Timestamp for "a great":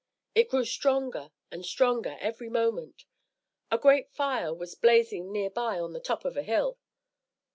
3.69-4.09